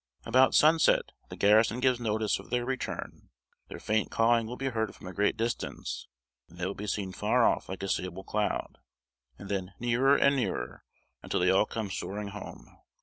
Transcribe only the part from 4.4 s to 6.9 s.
will be heard from a great distance, and they will be